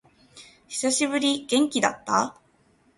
[0.67, 1.45] 久しぶり。
[1.45, 2.35] 元気だった？